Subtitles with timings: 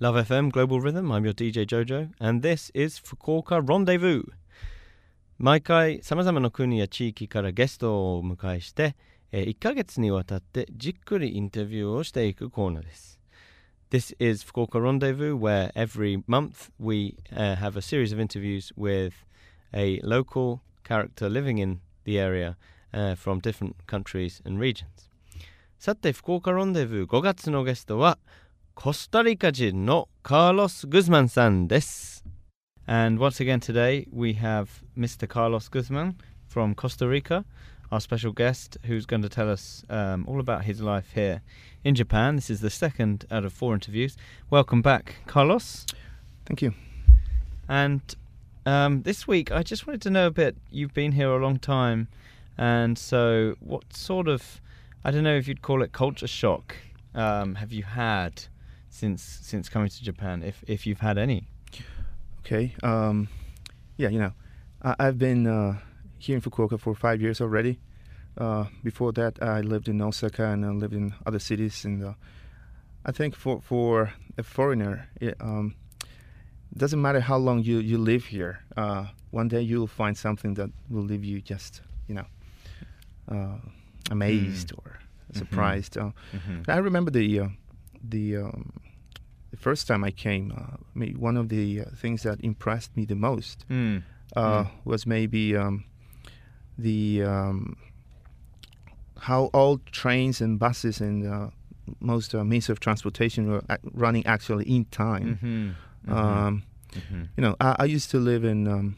[0.00, 1.10] Love FM Global Rhythm.
[1.10, 4.22] I'm your DJ Jojo, and this is Fukuoka Rendezvous.
[5.38, 8.94] 毎回さまざまな国や地域からゲストをお迎えして、
[9.32, 13.18] えー1ヶ月にわたってじっくりインタビューをしていくコーナーです。
[13.90, 19.14] This is Fukuoka Rendezvous, where every month we uh, have a series of interviews with
[19.74, 22.56] a local character living in the area
[22.94, 25.10] uh, from different countries and regions.
[25.80, 28.18] さて、福岡ロンデブー5月のゲストは、
[28.77, 32.25] コスタリカ人のカーロス・グズマンさんです。
[32.85, 35.25] And once again today we have Mr.
[35.25, 36.15] Carlos Guzman
[36.47, 37.45] from Costa Rica,
[37.91, 41.41] our special guest who's going to tell us um, all about his life here
[41.85, 42.35] in Japan.
[42.35, 44.17] This is the second out of four interviews.
[44.49, 45.85] Welcome back, Carlos.
[46.45, 46.73] Thank you.
[47.69, 48.01] And
[48.65, 50.57] um, this week, I just wanted to know a bit.
[50.69, 52.09] You've been here a long time,
[52.57, 54.59] and so what sort of,
[55.05, 56.75] I don't know if you'd call it culture shock,
[57.15, 58.43] um, have you had
[58.90, 61.48] Since since coming to Japan, if if you've had any?
[62.40, 62.74] Okay.
[62.82, 63.28] Um,
[63.96, 64.32] yeah, you know,
[64.82, 65.78] I, I've been uh,
[66.18, 67.78] here in Fukuoka for five years already.
[68.36, 71.84] Uh, before that, I lived in Osaka and I lived in other cities.
[71.84, 72.12] And uh,
[73.04, 75.74] I think for for a foreigner, it um,
[76.76, 78.60] doesn't matter how long you, you live here.
[78.76, 82.26] Uh, one day you'll find something that will leave you just, you know,
[83.30, 83.58] uh,
[84.10, 84.98] amazed or
[85.32, 85.98] surprised.
[85.98, 86.70] Uh, Mm-hmm.
[86.70, 87.48] I remember the uh,
[88.02, 88.72] the um,
[89.50, 90.52] the first time I came.
[90.52, 90.76] Uh,
[91.18, 94.02] one of the uh, things that impressed me the most Mm.
[94.36, 94.68] uh, Mm.
[94.84, 95.84] was maybe um,
[96.78, 97.76] the um,
[99.20, 101.50] how all trains and buses and uh,
[102.00, 103.62] most uh, means of transportation were
[103.94, 105.38] running actually in time.
[105.42, 106.12] Mm-hmm.
[106.12, 107.22] Um, mm-hmm.
[107.36, 108.96] you know, I, I used to live in um,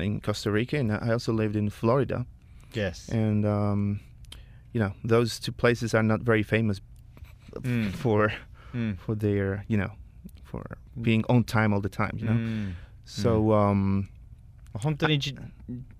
[0.00, 2.24] in Costa Rica and I also lived in Florida,
[2.72, 3.08] Yes.
[3.10, 4.00] and um,
[4.72, 6.80] you know those two places are not very famous
[7.61, 7.91] Mm.
[7.91, 8.31] for
[8.73, 8.97] Mm.
[8.97, 9.89] for their you know
[10.43, 14.05] for being on time all the time you know うん、 so um
[14.73, 15.35] 本当にじ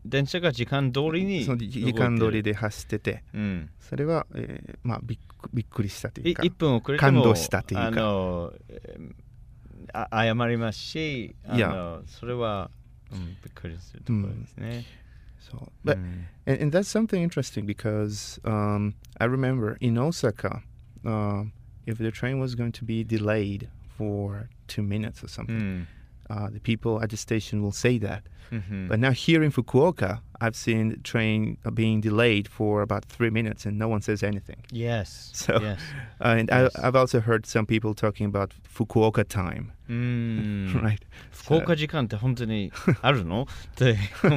[0.06, 9.13] 電車が時間通りにその動いてる時間通りで走っててうん、それは、えーまあびっくびっくりしたといういか1分遅れても感動したというかあのえー
[9.94, 12.69] あ謝りますしあいやのそれは、
[13.12, 14.85] うん、びっくりするところですね。
[15.40, 20.62] そう but うん and, and that's something interesting because um, I remember in Osaka
[21.05, 21.53] um,
[21.87, 25.59] if the train was going to be delayed for two minutes or something.
[25.59, 25.87] ん
[26.31, 30.19] uh, the people at the station will say that うん、 but now here in Fukuoka
[30.40, 34.24] I've seen the train uh, being delayed for about three minutes and no one says
[34.25, 35.31] anything Yes.
[35.34, 35.78] So- yes.
[36.22, 36.74] Uh, and Yes.
[36.78, 40.81] I, I've also heard some people talking about Fukuoka time, うん。
[40.81, 41.00] right?
[41.31, 42.72] 福岡時間って本当に
[43.02, 44.35] あるのって思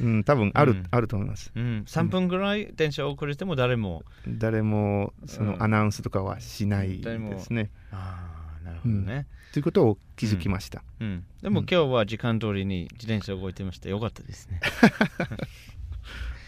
[0.00, 1.52] う、うん、多分ある、うんあると思います。
[1.54, 7.70] うん、3分ぐらい電車遅れても誰も誰もそうんのアナウンスとかはしない誰もですね。
[7.92, 10.82] あ あ なるほどね、ということを気づきました。
[11.00, 14.60] うんでもうん今日は時間通りに自転車動いてましたよかったですね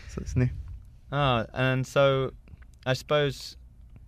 [0.08, 0.54] そうですね。
[1.10, 2.32] Ah, and so
[2.84, 3.56] I suppose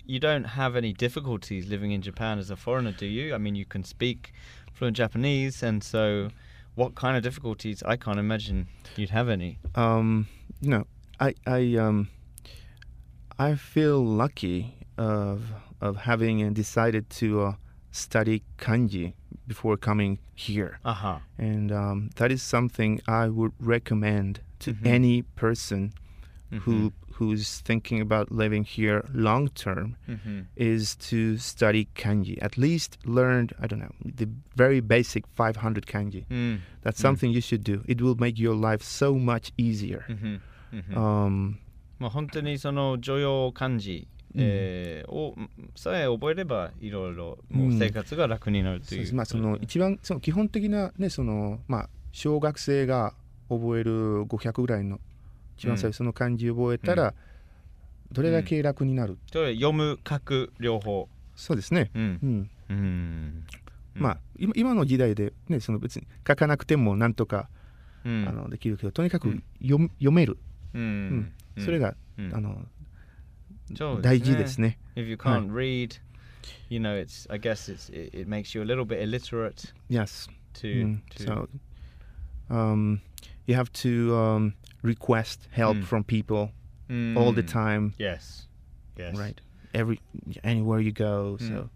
[0.07, 3.35] you don't have any difficulties living in Japan as a foreigner, do you?
[3.35, 4.33] I mean, you can speak
[4.73, 6.29] fluent Japanese, and so
[6.75, 7.83] what kind of difficulties?
[7.85, 9.59] I can't imagine you'd have any.
[9.75, 10.27] Um,
[10.61, 10.87] you know,
[11.21, 12.09] I I um
[13.39, 15.43] I feel lucky of
[15.81, 17.53] of having uh, decided to uh,
[17.91, 19.15] study kanji
[19.47, 21.21] before coming here, Aha.
[21.39, 24.87] and um, that is something I would recommend to Mhm.
[24.87, 25.93] any person
[26.51, 26.59] Mm-hmm.
[26.71, 32.37] who who's thinking about living here long term hmm is to study kanji.
[32.43, 36.27] At least learn, I don't know, the very basic 500 kanji.
[36.29, 36.59] Mm.
[36.83, 37.03] That's Mm.
[37.03, 37.83] something you should do.
[37.87, 40.05] It will make your life so much easier.
[40.09, 40.37] hmm
[40.73, 41.59] hmm Um,
[42.01, 45.36] まあ本当にその常用漢字、うん えーを
[45.76, 48.90] さえ覚えればいろいろもう生活が楽になるという。
[48.90, 49.16] そうです。
[49.16, 53.14] まあその一番その基本的なねそのまあ小学生が
[53.50, 55.00] 覚える500ぐらいの
[55.58, 57.14] 一番最初の漢字を覚えたら、
[58.12, 61.10] どれだけ楽になる、それ読む書く両方。
[61.36, 61.92] そうですね。
[61.94, 62.20] うん。
[62.24, 62.26] う。
[62.26, 62.50] ん。
[62.70, 63.46] うん。
[63.96, 67.50] まあ今今の時代でねその別に書かなくてもなんとか、
[68.06, 69.44] うん、あのできるけどとにかくうん。
[69.62, 70.38] 読,、読める、
[70.74, 71.32] うん。
[71.58, 71.64] うん。
[71.64, 72.34] それが、うん。
[72.34, 72.66] あの
[74.03, 74.79] 大事ですね。
[74.97, 75.97] If you can't read,
[76.69, 77.26] you know, it's.
[77.32, 77.91] I guess it's.
[77.91, 80.29] It, it makes you a little bit illiterate Yes.
[80.55, 80.69] to.
[80.69, 81.49] うん to so
[82.50, 83.00] um,
[83.47, 85.85] you have to um, request help Mm.
[85.85, 86.50] from people
[87.17, 87.49] all the Mm.
[87.49, 88.47] time, Yes.
[88.97, 89.17] Yes.
[89.17, 89.41] right?
[89.73, 89.99] Every
[90.44, 91.37] anywhere you go.
[91.41, 91.49] Mm.
[91.49, 91.71] So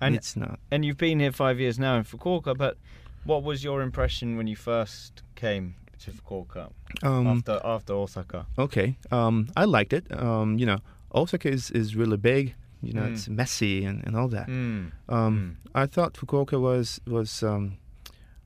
[0.00, 0.58] And it's not.
[0.72, 2.76] and you've been here five years now in Fukuoka, but
[3.24, 6.70] what was your impression when you first came to Fukuoka
[7.02, 8.46] Um, after after Osaka?
[8.58, 8.96] okay.
[9.12, 10.06] Um, I liked it.
[10.10, 10.78] Um, you know,
[11.13, 12.55] Osaka is, is really big.
[12.81, 13.11] You know, mm.
[13.11, 14.47] it's messy and, and all that.
[14.47, 14.91] Mm.
[15.09, 15.69] Um, mm.
[15.75, 17.77] I thought Fukuoka was was um,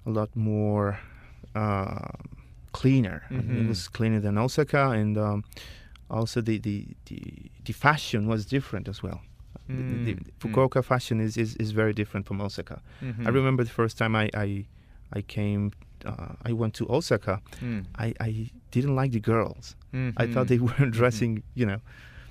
[0.07, 0.99] a lot more
[1.53, 2.09] uh,
[2.71, 3.23] cleaner.
[3.29, 3.65] Mm-hmm.
[3.65, 5.43] It was cleaner than Osaka, and um,
[6.09, 7.21] also the, the, the
[7.65, 9.21] the fashion was different as well.
[9.69, 10.05] Mm.
[10.05, 10.25] The, the, mm.
[10.25, 10.31] Mm.
[10.39, 10.85] Fukuoka mm.
[10.85, 12.81] fashion is, is, is very different from Osaka.
[13.01, 13.27] Mm-hmm.
[13.27, 14.65] I remember the first time I I,
[15.13, 15.71] I came,
[16.05, 17.41] uh, I went to Osaka.
[17.61, 17.85] Mm.
[17.95, 19.75] I, I didn't like the girls.
[19.93, 20.21] Mm-hmm.
[20.21, 20.89] I thought they weren't mm-hmm.
[20.89, 21.79] dressing, you know,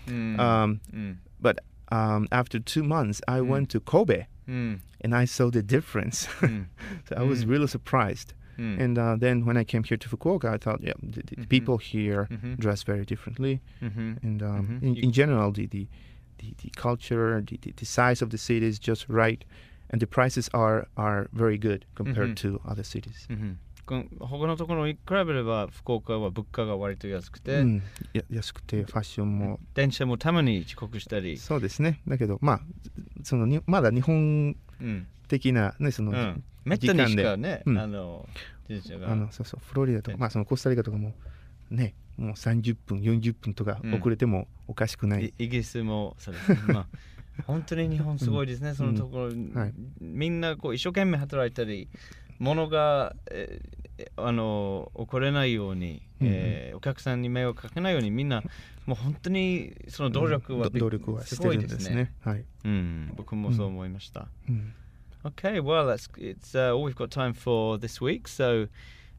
[0.07, 0.39] Mm.
[0.39, 1.17] Um, mm.
[1.41, 1.61] But
[1.91, 3.47] um, after two months, I mm.
[3.47, 4.81] went to Kobe mm.
[5.01, 6.27] and I saw the difference.
[6.41, 6.67] Mm.
[7.09, 7.51] so I was mm.
[7.51, 8.35] really surprised.
[8.59, 11.45] And uh, then when I came here to Fukuoka, I thought, yeah, the, the mm-hmm.
[11.45, 12.55] people here mm-hmm.
[12.55, 13.61] dress very differently.
[13.83, 14.13] Mm-hmm.
[14.23, 14.87] And um, mm-hmm.
[14.87, 15.89] in, in, general, the, the,
[16.39, 19.45] the, the culture, the, the, the, size of the city is just right.
[19.91, 22.49] And the prices are, are very good compared mm-hmm.
[22.49, 23.27] to other cities.
[23.29, 23.53] Mm-hmm.
[23.87, 27.83] 他のところに比べれば福岡は物価が割と安くて、うん、
[28.13, 29.61] や安くてファッションも。
[29.75, 32.01] 電車もたまに遅刻したり、そうですね。
[32.07, 32.61] だけどまあ
[33.23, 35.07] そのにまだ日本うん。
[35.29, 37.79] 的なねその、うん、めったにしかね、うん。
[37.79, 38.29] あの
[38.69, 39.11] 電車が。
[39.11, 41.15] あのそうそうフロリダとかねまあそのコスタリカとかも
[41.71, 43.95] ねもう30分40分とかうん。
[43.95, 45.33] 遅れてもおかしくない。
[45.39, 46.87] イイギリスもそうですね、まあ
[47.47, 49.25] 本当に日本すごいですね、そのところ、
[49.59, 49.73] はい。
[50.01, 51.89] みんなこう一生懸命働いたり
[52.39, 53.83] 物が、えー
[54.17, 58.43] あの怒れないように、うんうんえーお客さんに迷惑かけないようにみんな
[58.85, 62.13] もう本当にその努力は、うんど努力はしてるんですね。
[62.23, 62.45] はい。
[62.65, 64.27] うん、僕もそう思いました。
[64.49, 64.75] うん。
[65.25, 68.27] Okay, well, that's it's uh, all we've got time for this week.
[68.27, 68.67] So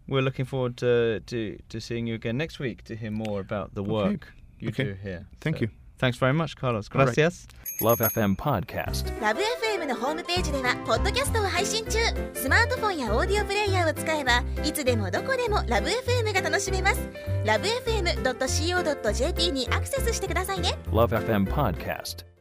[0.09, 3.73] we're looking forward to to, to seeing you again next week to hear more about
[3.75, 4.83] the work you Okay.
[4.83, 5.27] do here.
[5.39, 5.69] Thank So you.
[6.03, 6.89] Thanks very much, Carlos.
[6.89, 7.47] Gracias.
[7.79, 9.09] Love FM Podcast.
[9.21, 11.97] ラブ f m のホームページではポッドキャストを配信中
[12.33, 16.99] スマートフォンやオーディオプレイヤーを使えばいつでもどこでもラブ f m が楽しめます
[17.45, 22.32] ラブ FM.co.jp にアクセスしてくださいね Love FM Podcast.